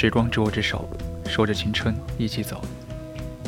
[0.00, 0.88] 时光执握着手，
[1.26, 2.58] 说着青春，一起走。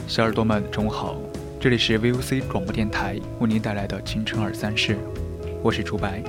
[0.07, 1.17] 小耳朵们，中午好，
[1.59, 4.99] 这里是 VOC 广播电台为您带来的青春二三事，
[5.63, 6.23] 我是朱白。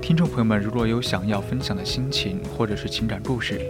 [0.00, 3.60] 听众朋友们，如果有想要分享的心情或者是情感故事，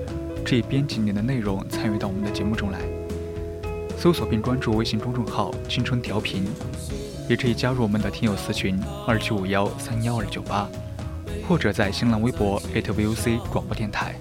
[0.44, 2.78] 可以编辑您的内容参与到我们的节目中来。
[3.96, 6.44] 搜索并关注微信公众号“青春调频”，
[7.28, 10.68] 也可以加入我们的听友私群二七五幺三幺二九八，
[11.48, 14.14] 或者在新浪微博 @VOC 广播电台。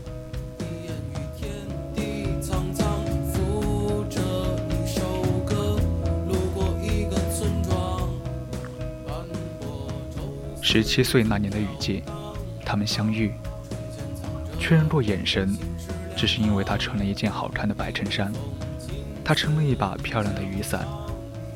[10.77, 12.03] 十七岁那年的雨季，
[12.63, 13.33] 他们相遇，
[14.59, 15.57] 确认过眼神，
[16.15, 18.31] 只是因为他穿了一件好看的白衬衫，
[19.25, 20.87] 他撑了一把漂亮的雨伞，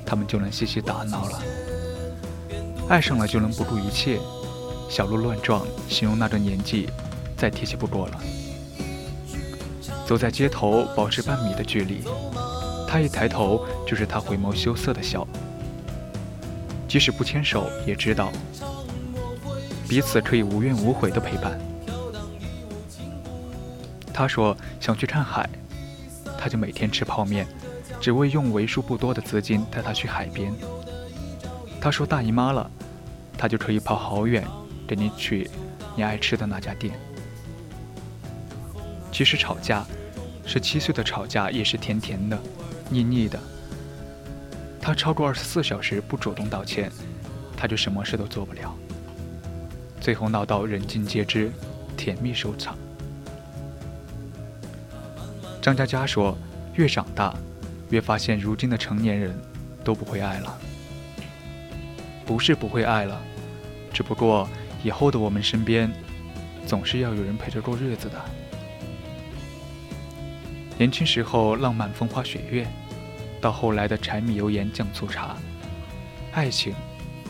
[0.04, 1.40] 他们就能嬉戏打闹了。
[2.90, 4.18] 爱上了就能不顾一切，
[4.90, 6.90] 小鹿乱撞，形容那个年纪，
[7.38, 8.20] 再贴切不过了。
[10.08, 12.02] 走在街头，保持半米的距离，
[12.88, 15.28] 他一抬头就是他回眸羞涩的笑。
[16.88, 18.32] 即使不牵手，也知道
[19.92, 21.60] 彼此可以无怨无悔的陪伴。
[24.14, 25.50] 他说想去看海，
[26.38, 27.46] 他就每天吃泡面，
[28.00, 30.54] 只为用为数不多的资金带她去海边。
[31.82, 32.72] 他说大姨妈了，
[33.38, 34.48] 他就可以跑好远，
[34.88, 35.50] 给你去
[35.98, 36.98] 你爱吃的那家店。
[39.12, 39.86] 其实吵架，
[40.46, 42.40] 十七岁的吵架也是甜甜的，
[42.90, 43.38] 腻腻的。
[44.80, 46.90] 他超过二十四小时不主动道歉，
[47.58, 48.74] 他就什么事都做不了。
[50.02, 51.52] 最后闹到人尽皆知，
[51.96, 52.76] 甜蜜收场。
[55.62, 56.36] 张嘉佳说
[56.74, 57.36] ：“越长大，
[57.92, 59.40] 越发现如今的成年人
[59.84, 60.58] 都不会爱了。
[62.26, 63.22] 不是不会爱了，
[63.94, 64.50] 只不过
[64.84, 65.92] 以后的我们身边，
[66.66, 68.20] 总是要有人陪着过日子的。
[70.80, 72.68] 年轻时候浪漫风花雪月，
[73.40, 75.38] 到后来的柴米油盐酱醋茶，
[76.32, 76.74] 爱情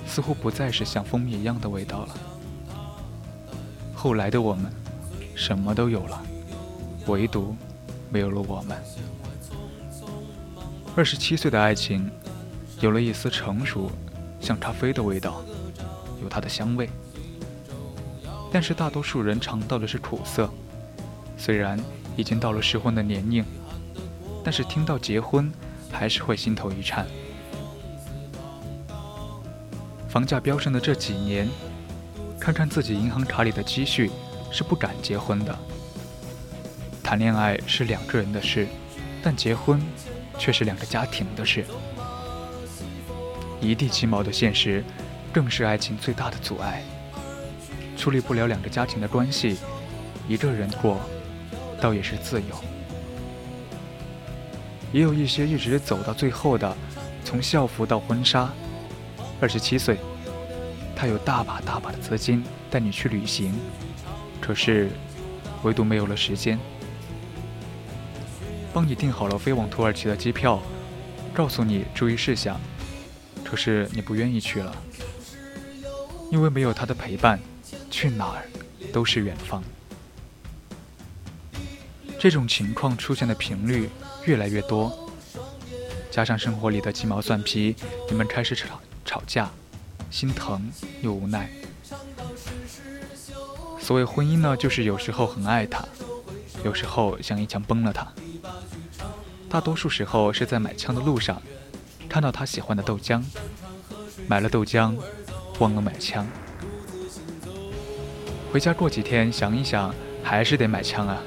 [0.07, 2.15] 似乎不再是像蜂蜜一样的味道了。
[4.01, 4.65] 后来的我们，
[5.35, 6.19] 什么都有了，
[7.05, 7.55] 唯独……”
[8.09, 8.75] 没有了我们。
[10.95, 12.09] 二十七岁的爱情，
[12.79, 13.91] 有了一丝成熟，
[14.39, 15.43] 像咖啡的味道，
[16.23, 16.89] 有它的香味。
[18.51, 20.49] 但是大多数人尝到的是苦涩。
[21.37, 21.79] 虽然
[22.17, 23.45] 已经到了适婚的年龄，
[24.43, 25.51] 但是听到结婚，
[25.91, 27.05] 还是会心头一颤。
[30.09, 31.47] 房价飙升的这几年，
[32.41, 34.09] 看看自己银行卡里的积蓄，
[34.49, 35.55] 是不敢结婚的。
[37.03, 38.67] 谈恋爱是两个人的事，
[39.21, 39.79] 但结婚
[40.39, 41.63] 却是两个家庭的事。
[43.61, 44.83] 一地鸡毛的现实，
[45.31, 46.81] 更是爱情最大的阻碍。
[47.95, 49.57] 处理不了两个家庭的关系，
[50.27, 50.99] 一个人过，
[51.79, 52.63] 倒也是自由。
[54.91, 56.75] 也有一些一直走到最后的，
[57.23, 58.49] 从校服到婚纱。
[59.39, 59.97] 二十七岁，
[60.95, 63.53] 他有大把大把的资金带你去旅行，
[64.39, 64.89] 可是，
[65.63, 66.59] 唯独没有了时间。
[68.73, 70.61] 帮你订好了飞往土耳其的机票，
[71.33, 72.59] 告诉你注意事项，
[73.43, 74.75] 可是你不愿意去了，
[76.31, 77.39] 因为没有他的陪伴，
[77.89, 78.47] 去哪儿
[78.93, 79.61] 都是远方。
[82.19, 83.89] 这种情况出现的频率
[84.25, 85.09] 越来越多，
[86.09, 87.75] 加上生活里的鸡毛蒜皮，
[88.09, 89.49] 你们开始吵吵架，
[90.11, 90.69] 心疼
[91.01, 91.49] 又无奈。
[93.79, 95.83] 所谓婚姻呢，就是有时候很爱他，
[96.63, 98.05] 有时候想一枪崩了他。
[99.49, 101.41] 大多数时候是在买枪的路上，
[102.07, 103.23] 看到他喜欢的豆浆，
[104.27, 104.95] 买了豆浆，
[105.59, 106.27] 忘了买枪。
[108.51, 111.17] 回家过几天想一想，还是得买枪啊。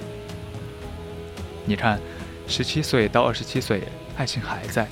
[1.65, 1.99] 你看，
[2.47, 3.83] 十七岁到二十七岁，
[4.17, 4.87] 爱情还在，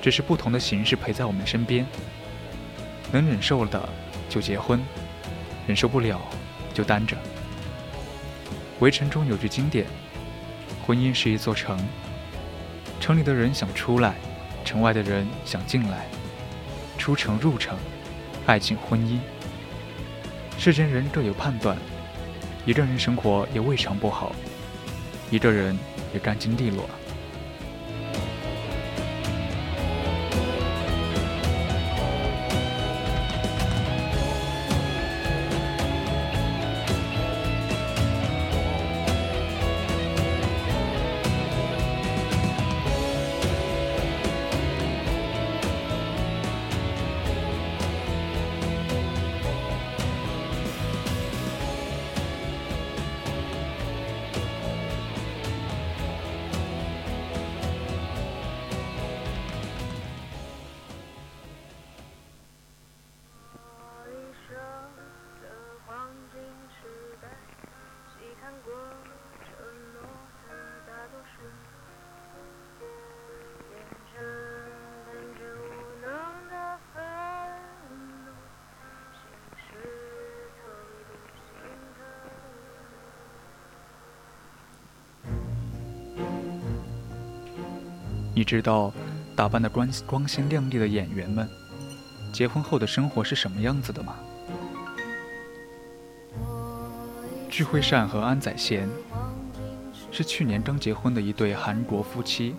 [0.00, 1.86] 只是不同的形式陪在我们身边。
[3.12, 3.88] 能忍受的
[4.28, 4.80] 就结婚，
[5.66, 6.20] 忍受不了
[6.74, 7.16] 就单着。
[8.80, 9.86] 围城中有句经典：
[10.86, 11.78] 婚姻是一座城，
[13.00, 14.14] 城里的人想出来，
[14.64, 16.06] 城外的人想进来，
[16.96, 17.76] 出城入城，
[18.46, 19.18] 爱情婚姻。
[20.58, 21.76] 世间人各有判断，
[22.66, 24.32] 一个人生活也未尝不好，
[25.30, 25.76] 一个人
[26.12, 26.88] 也干净利落。
[88.38, 88.92] 你知道，
[89.34, 91.48] 打扮的光光鲜亮丽的演员们，
[92.32, 94.14] 结婚后的生活是什么样子的吗？
[97.50, 98.88] 具惠善和安宰贤
[100.12, 102.54] 是去年刚结婚的一对韩国夫妻。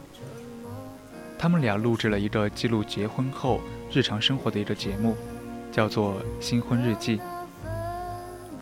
[1.38, 5.16] 他们俩录制了一个记录结婚后日常生活的一个节目，
[5.72, 7.18] 叫做《新婚日记》，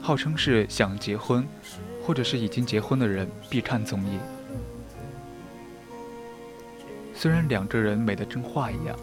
[0.03, 1.43] 号称是想结婚
[2.03, 4.19] 或者是已经结婚的人必看综艺。
[7.19, 8.95] 虽然两个人美得跟画一样，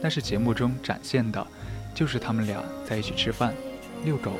[0.00, 1.44] 但是节目中展现的，
[1.92, 3.52] 就是他们俩在一起吃饭、
[4.04, 4.30] 遛狗、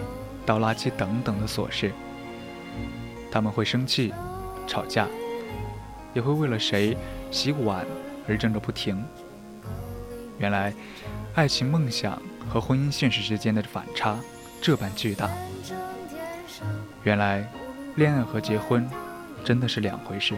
[0.47, 1.91] 倒垃圾等等的琐事。
[3.33, 4.15] 他们会生气、
[4.69, 5.09] 吵架，
[6.15, 6.97] 也会为了谁
[7.33, 7.85] 洗碗
[8.29, 9.05] 而争个不停。
[10.39, 10.73] 原来，
[11.35, 14.17] 爱情梦想和婚姻现实之间的反差
[14.63, 15.29] 这般巨大。
[17.03, 17.51] 原来，
[17.97, 18.89] 恋爱和结婚
[19.43, 20.37] 真的是两回事。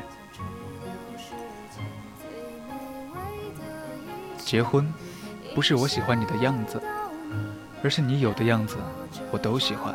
[4.46, 4.86] 结婚，
[5.56, 6.80] 不是我喜欢你的样子，
[7.82, 8.76] 而是你有的样子，
[9.32, 9.92] 我都喜欢。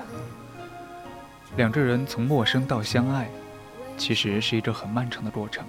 [1.55, 3.29] 两个人从陌生到相爱，
[3.97, 5.63] 其实是一个很漫长的过程。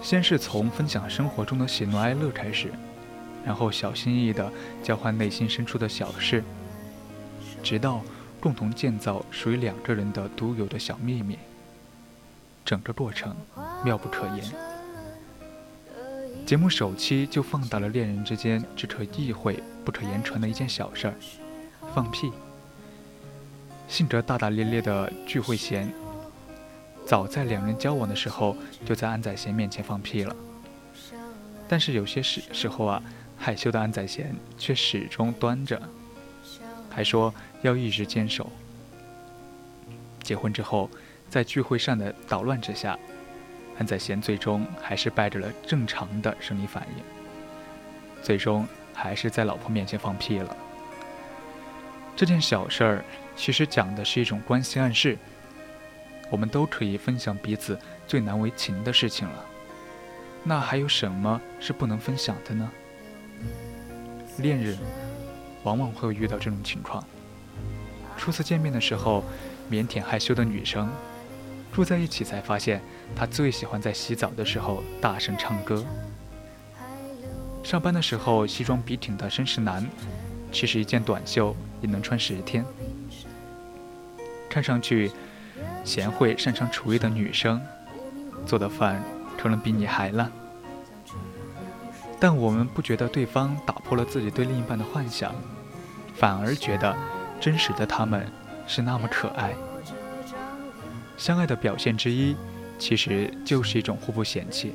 [0.00, 2.72] 先是从分享生活中的喜怒哀乐开始，
[3.44, 4.50] 然后小心翼翼地
[4.82, 6.42] 交换内心深处的小事，
[7.62, 8.00] 直到
[8.40, 11.38] 共同建造属于两个人的独有的小秘密。
[12.64, 13.36] 整个过程
[13.84, 14.69] 妙不可言。
[16.46, 21.14] 节目首期就放大了恋人之间只可意会不可言传的一件小事儿——
[21.94, 22.32] 放屁。
[23.86, 25.92] 性格大大咧咧的具惠贤，
[27.06, 30.34] 早在两人交往的时候就在安宰贤面前放屁了。
[31.68, 33.02] 但是有些时时候啊，
[33.38, 35.80] 害羞的安宰贤却始终端着，
[36.90, 37.32] 还说
[37.62, 38.50] 要一直坚守。
[40.22, 40.90] 结婚之后，
[41.28, 42.98] 在聚会上的捣乱之下。
[43.80, 47.02] 安宰贤最终还是败着了正常的生理反应，
[48.22, 50.54] 最终还是在老婆面前放屁了。
[52.14, 55.16] 这件小事儿其实讲的是一种关系暗示，
[56.30, 59.46] 我们都可以分享彼此最难为情的事情了，
[60.44, 62.70] 那还有什么是不能分享的呢？
[64.36, 64.76] 恋人
[65.62, 67.02] 往往会遇到这种情况，
[68.18, 69.24] 初次见面的时候，
[69.70, 70.86] 腼腆害羞的女生。
[71.72, 72.80] 住在一起才发现，
[73.14, 75.84] 他最喜欢在洗澡的时候大声唱歌。
[77.62, 79.86] 上班的时候西装笔挺的绅士男，
[80.50, 82.64] 其实一件短袖也能穿十天。
[84.48, 85.12] 看上去
[85.84, 87.60] 贤惠擅长厨艺的女生，
[88.44, 89.02] 做的饭
[89.38, 90.30] 可能比你还烂。
[92.18, 95.34] 但我们不觉得对方打破了自己对另一半的幻想，
[96.14, 96.96] 反而觉得
[97.40, 98.26] 真实的他们
[98.66, 99.54] 是那么可爱。
[101.20, 102.34] 相爱的表现之一，
[102.78, 104.72] 其实就是一种互不嫌弃。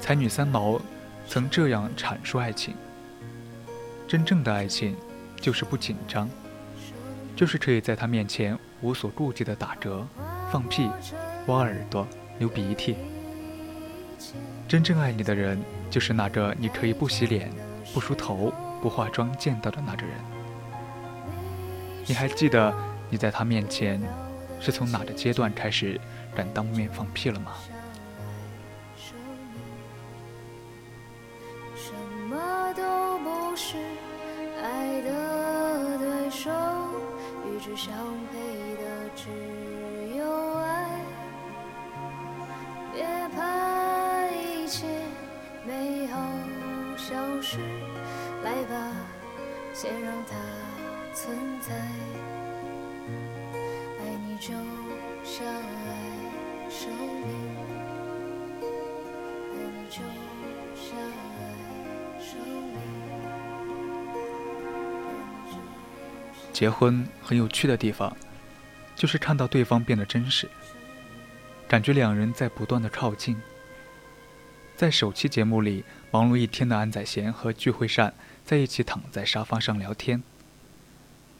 [0.00, 0.80] 才女三毛
[1.28, 2.74] 曾这样阐述爱情：
[4.08, 4.96] 真正的爱情，
[5.38, 6.30] 就是不紧张，
[7.36, 10.02] 就是可以在他面前无所顾忌的打嗝、
[10.50, 10.88] 放屁、
[11.48, 12.08] 挖耳朵、
[12.38, 12.96] 流鼻涕。
[14.66, 15.60] 真正爱你的人，
[15.90, 17.52] 就是那个你可以不洗脸、
[17.92, 20.35] 不梳头、不化妆见到的那个人。
[22.08, 22.72] 你还记得
[23.10, 24.00] 你在他面前
[24.60, 26.00] 是从哪个阶段开始
[26.34, 27.52] 敢当面放屁了吗？
[31.74, 31.92] 什
[32.28, 33.76] 么都不是
[34.62, 36.50] 爱的对手，
[37.44, 37.92] 与之相
[38.32, 39.28] 配的只
[40.16, 41.00] 有爱。
[42.94, 44.86] 别怕一切
[45.66, 46.18] 美好
[46.96, 47.58] 消失，
[48.42, 48.92] 来吧，
[49.74, 50.34] 先让它
[51.16, 51.74] 存在。
[53.98, 54.52] 爱你就
[55.24, 57.32] 像爱生命，
[59.50, 60.02] 爱你就
[60.76, 60.94] 像
[61.38, 61.40] 爱
[62.20, 62.76] 生命。
[66.52, 68.14] 结婚很有趣的地方，
[68.94, 70.46] 就是看到对方变得真实，
[71.66, 73.40] 感觉两人在不断的靠近。
[74.76, 78.12] 在首期节目里，忙碌一天的安宰贤和具惠善
[78.44, 80.22] 在一起躺在沙发上聊天，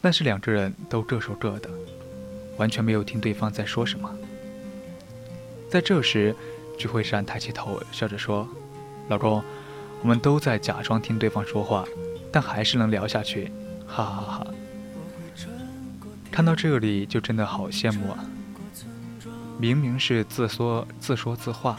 [0.01, 1.69] 但是两个人都各说各的，
[2.57, 4.09] 完全没有听对方在说什么。
[5.69, 6.35] 在这时，
[6.77, 8.47] 聚会上抬起头，笑着说
[9.09, 9.43] ：“老公，
[10.01, 11.83] 我们都在假装听对方说话，
[12.31, 13.51] 但还是能聊下去，
[13.85, 14.47] 哈哈哈哈。”
[16.31, 18.23] 看到这里就真的好羡慕啊！
[19.59, 21.77] 明明是自说自说自话，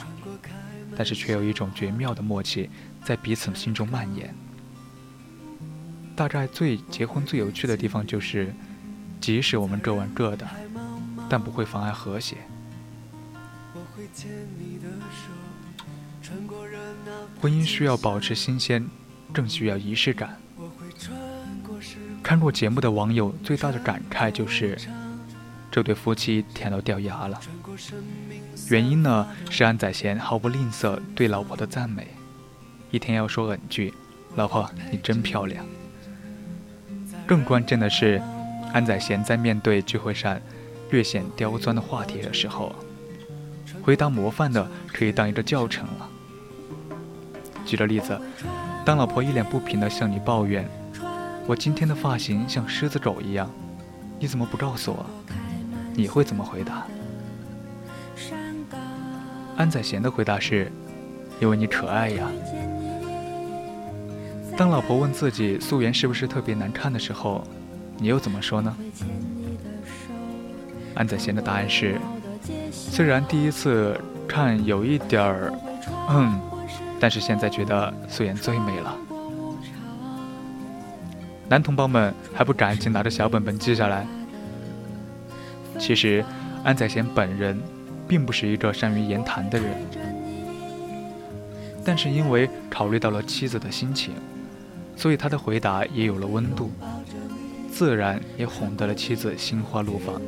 [0.97, 2.69] 但是却有一种绝妙的默契
[3.05, 4.35] 在彼此心中蔓延。
[6.19, 8.53] 大概最结婚最有趣的地方就是，
[9.21, 10.45] 即使我们各玩各的，
[11.29, 12.39] 但不会妨碍和谐。
[17.41, 18.85] 婚姻需要保持新鲜，
[19.33, 20.37] 更需要仪式感。
[22.21, 24.77] 看过节目的网友最大的感慨就是，
[25.71, 27.41] 这对夫妻甜到掉牙了。
[28.71, 32.09] 原因呢是安宰贤毫不吝啬对老婆的赞美，
[32.91, 33.95] 一天要说 N 句
[34.35, 35.65] ：“老婆，你真漂亮。”
[37.29, 38.23] 更关键的是，
[38.73, 40.41] 安宰贤在面对聚会上
[40.89, 42.75] 略显刁钻的话题的时候，
[43.83, 46.09] 回答模范的可以当一个教程了。
[47.67, 48.19] 举个例子，
[48.83, 50.67] 当老婆一脸不平的向你抱怨。
[51.47, 53.51] 我今天的发型像狮子狗一样，
[54.19, 55.05] 你怎么不告诉我？
[55.93, 56.87] 你会怎么回答？
[59.59, 60.73] 安宰贤的回答是
[61.41, 62.27] ：“因为你可爱呀。”
[64.59, 67.47] 当老婆问自己素颜是不是特别难看的时候，
[67.97, 68.77] 你又怎么说呢？
[70.97, 71.97] 安宰贤的答案是：
[72.73, 73.97] 虽然第一次
[74.27, 75.53] 看有一点儿，
[76.11, 76.41] 嗯，
[76.99, 78.97] 但是现在觉得素颜最美了。
[81.49, 84.05] 男同胞们还不赶紧拿着小本本记下来？
[85.79, 86.25] 其实，
[86.65, 87.57] 安宰贤本人
[88.09, 89.71] 并不是一个善于言谈的人，
[91.85, 94.15] 但是因为考虑到了妻子的心情，
[94.99, 96.73] 所以他的回答也有了温度，
[97.73, 100.21] 自然也哄得了妻子心花怒放。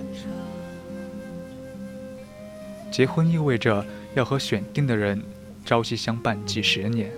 [2.88, 3.84] 结婚意味着
[4.14, 5.20] 要和选定的人
[5.64, 7.10] 朝夕相伴几十年，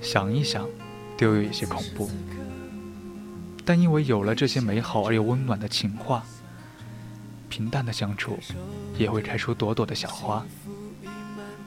[0.00, 0.64] 想一想，
[1.18, 2.08] 都有一些恐怖。
[3.64, 6.24] 但因为有了这些美好而又温暖的情话，
[7.48, 8.38] 平淡的相处
[8.96, 10.46] 也会开出朵朵的小花，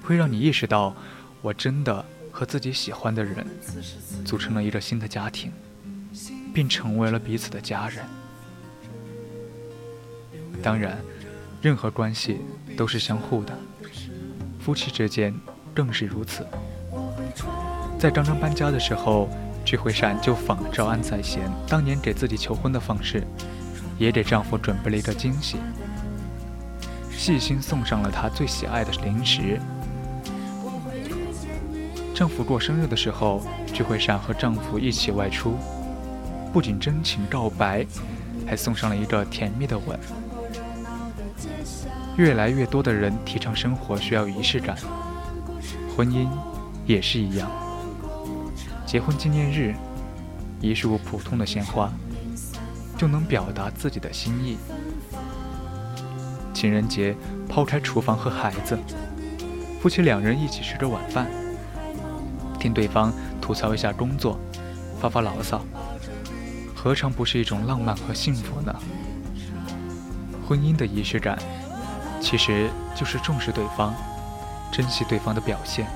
[0.04, 0.96] 会让你意识到，
[1.42, 2.06] 我真的
[2.40, 3.46] 和自己喜欢的人
[4.24, 5.52] 组成了一个新的家庭，
[6.54, 8.06] 并成为了彼此的家人。
[10.64, 10.98] 当然，
[11.62, 12.40] 任何关系
[12.78, 13.54] 都是相互的，
[14.58, 15.36] 夫妻之间
[15.74, 16.48] 更是如此。
[18.00, 19.28] 在刚刚搬家的时候。
[19.66, 23.22] 聚会善就仿照安宰贤当年给自己求婚的方式，
[24.00, 25.58] 也给丈夫准备了一个惊喜，
[27.12, 29.60] 细心送上了他最喜爱的零食。
[32.20, 33.42] 丈夫过生日的时候，
[33.74, 35.56] 聚会上和丈夫一起外出，
[36.52, 37.88] 不仅真情告白，
[38.46, 39.98] 还送上了一个甜蜜的吻。
[42.18, 44.76] 越来越多的人提倡生活需要仪式感，
[45.96, 46.28] 婚姻
[46.86, 47.50] 也是一样。
[48.86, 49.74] 结婚纪念日，
[50.60, 51.90] 一束普通的鲜花，
[52.98, 54.58] 就能表达自己的心意。
[56.54, 57.16] 情人节，
[57.48, 58.78] 抛开厨房和孩子，
[59.82, 61.26] 夫妻两人一起吃着晚饭，
[62.60, 64.38] 听对方吐槽一下工作，
[65.00, 65.62] 发发牢骚，
[66.76, 68.76] 何尝不是一种浪漫和幸福呢？
[70.48, 71.38] 婚姻的仪式感，
[72.20, 73.94] 其实就是重视对方，
[74.72, 75.88] 珍惜对方的表现。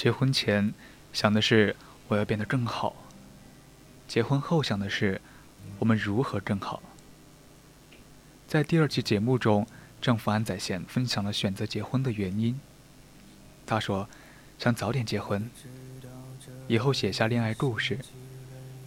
[0.00, 0.72] 结婚前
[1.12, 1.76] 想的是
[2.08, 2.96] 我要变得更好，
[4.08, 5.20] 结婚后想的是
[5.78, 6.82] 我们如何更好。
[8.48, 9.66] 在第二期节目中，
[10.00, 12.58] 丈夫安宰贤分享了选择结婚的原因。
[13.66, 14.08] 他说，
[14.58, 15.50] 想早点结婚，
[16.66, 17.98] 以后写下恋爱故事，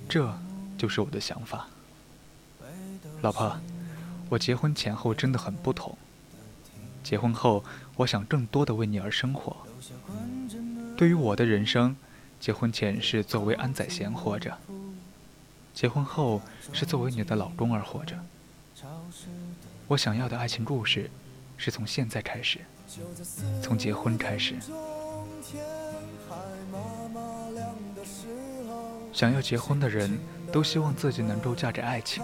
[0.09, 0.35] 这
[0.79, 1.67] 就是我的想法。
[3.21, 3.55] 老婆，
[4.29, 5.95] 我结婚前后真的很不同。
[7.03, 7.63] 结婚后，
[7.95, 9.55] 我想更多的为你而生活。
[10.97, 11.95] 对于我的人生，
[12.39, 14.57] 结婚前是作为安宰贤活着，
[15.73, 18.15] 结婚后是作为你的老公而活着。
[19.87, 21.09] 我想要的爱情故事，
[21.57, 22.59] 是从现在开始，
[23.61, 24.55] 从结婚开始。
[29.11, 30.17] 想要结婚的人
[30.51, 32.23] 都希望自己能够嫁给爱情，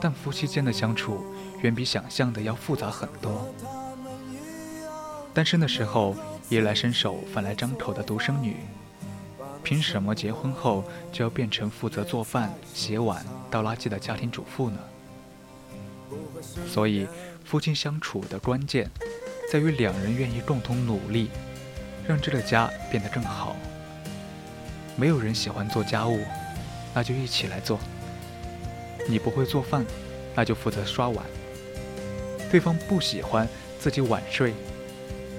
[0.00, 1.24] 但夫妻间的相处
[1.62, 3.54] 远比想象的要复杂很多。
[5.34, 6.14] 单身的时候，
[6.50, 8.56] 衣来伸手、饭来张口的独生女，
[9.62, 14.78] 凭什么结婚后就要变成负责做饭、洗碗、倒垃圾的家庭主妇呢？
[16.68, 17.06] 所以，
[17.44, 18.90] 夫妻相处的关键，
[19.50, 21.30] 在于两人愿意共同努力，
[22.06, 23.56] 让这个家变得更好。
[24.96, 26.20] 没有人喜欢做家务，
[26.92, 27.78] 那就一起来做。
[29.08, 29.86] 你不会做饭，
[30.34, 31.24] 那就负责刷碗。
[32.50, 33.48] 对方不喜欢
[33.80, 34.52] 自己晚睡，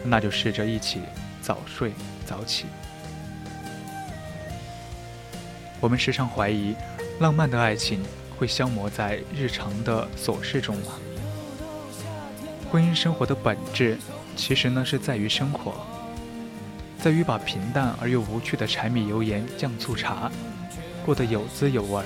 [0.04, 1.02] 那就试着一起
[1.42, 1.94] 早睡
[2.26, 2.66] 早起。
[5.80, 6.76] 我们时常怀疑，
[7.20, 8.04] 浪漫的爱情。
[8.36, 10.94] 会消磨在日常的琐事中吗？
[12.70, 13.98] 婚姻生活的本质，
[14.36, 15.76] 其实呢是在于生活，
[17.00, 20.30] 在于把平淡而又无趣的柴米油盐酱醋茶
[21.06, 22.04] 过得有滋有味。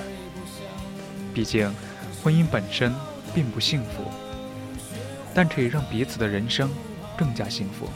[1.34, 1.74] 毕竟，
[2.22, 2.94] 婚姻本身
[3.34, 4.04] 并不幸福，
[5.34, 6.70] 但可以让彼此的人生
[7.18, 7.88] 更加幸福。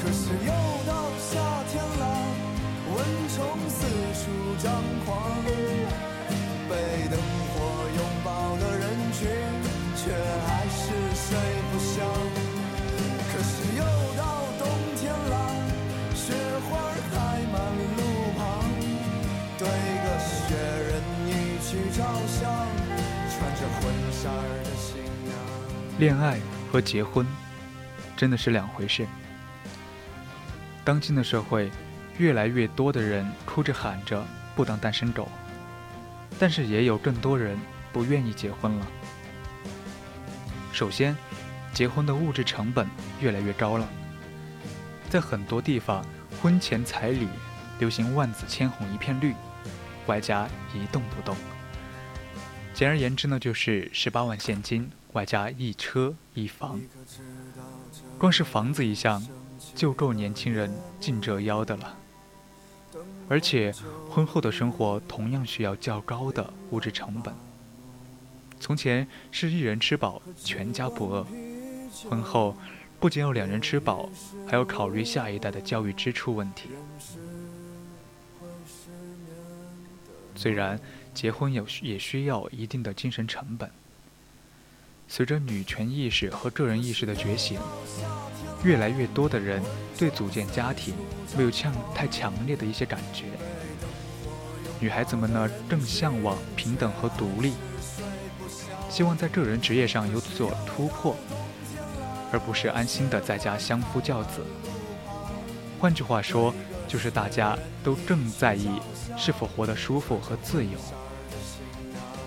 [0.00, 0.52] 可是又
[0.86, 2.04] 到夏天了，
[2.94, 2.96] 蚊
[3.34, 3.36] 虫
[3.68, 3.78] 四
[4.14, 4.22] 处
[4.62, 4.66] 张
[5.04, 5.08] 狂。
[25.98, 26.38] 恋爱
[26.70, 27.26] 和结婚
[28.16, 29.06] 真的是两回事。
[30.84, 31.70] 当今的社会，
[32.18, 34.24] 越来越多的人哭着喊着
[34.56, 35.28] 不当单身狗，
[36.38, 37.58] 但是也有更多人
[37.92, 38.86] 不愿意结婚了。
[40.72, 41.16] 首先，
[41.72, 42.88] 结婚的物质成本
[43.20, 43.88] 越来越高了，
[45.10, 46.04] 在很多地方，
[46.40, 47.28] 婚前彩礼
[47.80, 49.34] 流行万紫千红一片绿，
[50.06, 51.36] 外加一动不动。
[52.78, 54.88] 简而言之呢，就是十八万现金。
[55.12, 56.80] 外加一车一房，
[58.16, 59.20] 光是房子一项
[59.74, 61.98] 就够年轻人尽折腰的了。
[63.28, 63.74] 而且
[64.08, 67.34] 婚后的生活同样需要较高的物质成本。
[68.60, 71.26] 从前是一人吃饱全家不饿，
[72.08, 72.56] 婚后
[73.00, 74.08] 不仅要两人吃饱，
[74.46, 76.68] 还要考虑下一代的教育支出问题。
[80.36, 80.78] 虽然
[81.18, 83.68] 结婚有也需要一定的精神成本。
[85.08, 87.58] 随着女权意识和个人意识的觉醒，
[88.62, 89.60] 越来越多的人
[89.98, 90.94] 对组建家庭
[91.36, 93.24] 没有强太强烈的一些感觉。
[94.78, 97.54] 女孩子们呢，更向往平等和独立，
[98.88, 101.16] 希望在个人职业上有所突破，
[102.30, 104.40] 而不是安心的在家相夫教子。
[105.80, 106.54] 换句话说，
[106.86, 108.70] 就是大家都更在意
[109.16, 110.78] 是否活得舒服和自由。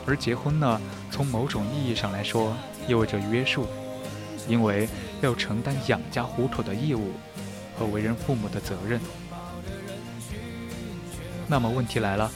[0.06, 2.56] 而结婚呢，从某种意义上来说，
[2.88, 3.68] 意味着约束，
[4.48, 4.90] 因为
[5.22, 7.12] 要承担养家糊口的义务
[7.78, 9.00] 和为人父母的责任。
[11.48, 12.32] 那么问题来了，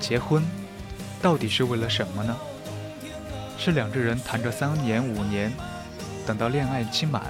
[0.00, 0.42] 结婚
[1.20, 2.36] 到底是为了什么呢？
[3.58, 5.52] 是两个人谈个三年五年，
[6.26, 7.24] 等到恋爱期满，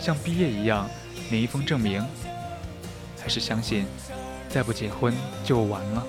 [0.00, 0.88] 像毕业一样
[1.30, 2.06] 领一封证明，
[3.20, 3.86] 还是相信
[4.48, 5.12] 再不结婚
[5.44, 6.06] 就完了？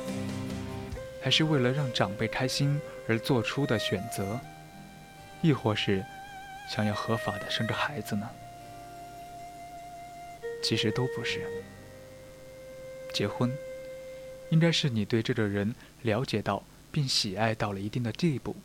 [1.22, 4.40] 还是为了让长辈开心而做出的选择？
[5.42, 6.04] 亦或是
[6.70, 8.30] 想要合法的生个孩子呢？
[10.64, 11.48] 其实都不是。
[13.14, 13.52] 结婚，
[14.50, 18.56] 应该是你对这个人了解到并喜爱到了一定的地步，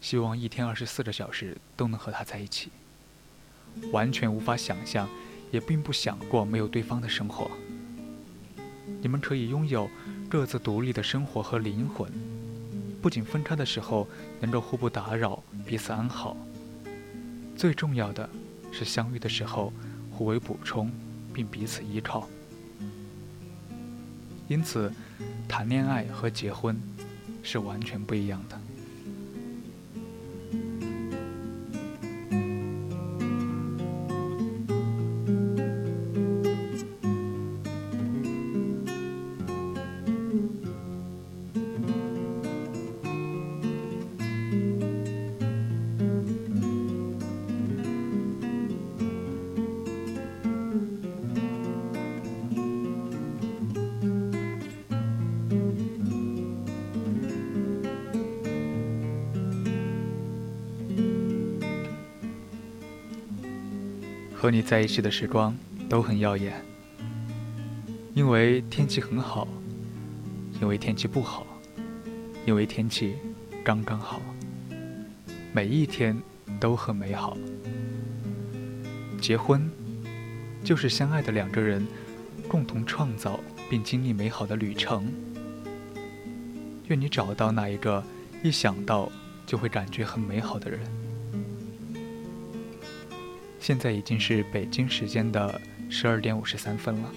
[0.00, 2.70] 希望一天二十四个小时都能和他在一起，
[3.92, 5.08] 完全无法想象，
[5.50, 7.50] 也并不想过没有对方的生活。
[9.06, 9.88] 你们可以拥有
[10.28, 12.10] 各自独立的生活和灵魂。
[13.00, 14.08] 不仅分开的时候
[14.40, 16.36] 能够互不打扰，彼此安好，
[17.56, 18.28] 最重要的
[18.72, 19.72] 是相遇的时候
[20.10, 20.90] 互为补充，
[21.32, 22.28] 并彼此依靠。
[24.48, 24.92] 因此，
[25.46, 26.76] 谈恋爱和结婚
[27.44, 28.60] 是完全不一样的。
[64.46, 65.52] 和你在一起的时光
[65.88, 66.54] 都很耀眼，
[68.14, 69.48] 因为天气很好，
[70.62, 71.44] 因为天气不好，
[72.46, 73.16] 因为天气
[73.64, 74.20] 刚刚好，
[75.52, 76.16] 每一天
[76.60, 77.36] 都很美好。
[79.20, 79.68] 结婚
[80.62, 81.84] 就是相爱的两个人
[82.46, 85.12] 共同创造并经历美好的旅程。
[86.86, 88.00] 愿你找到那一个
[88.44, 89.10] 一想到
[89.44, 91.05] 就会感觉很美好的人。
[93.66, 97.10] 现在已经是北京时间的十二点五十三分了。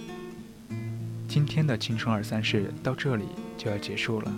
[1.28, 4.34] 今天的青春二三事到这里就要结束了，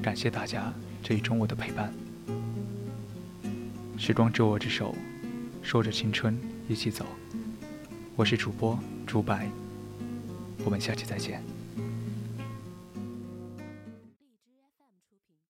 [0.00, 1.92] 感谢大家这一中午的陪伴。
[3.98, 4.94] 时光执我之手，
[5.64, 7.04] 说着青春一起走。
[8.14, 9.50] 我是主播朱白，
[10.64, 11.42] 我们下期再见。